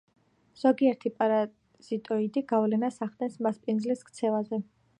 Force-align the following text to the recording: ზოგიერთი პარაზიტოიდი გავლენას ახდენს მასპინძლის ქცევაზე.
ზოგიერთი 0.61 1.11
პარაზიტოიდი 1.17 2.43
გავლენას 2.53 2.99
ახდენს 3.07 3.39
მასპინძლის 3.49 4.05
ქცევაზე. 4.09 4.65